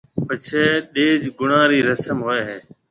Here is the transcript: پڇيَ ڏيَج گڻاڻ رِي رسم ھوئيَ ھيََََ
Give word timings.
پڇيَ 0.25 0.63
ڏيَج 0.93 1.21
گڻاڻ 1.37 1.63
رِي 1.71 1.79
رسم 1.89 2.17
ھوئيَ 2.25 2.41
ھيََََ 2.47 2.57